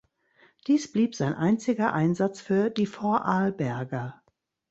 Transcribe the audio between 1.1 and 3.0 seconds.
sein einziger Einsatz für die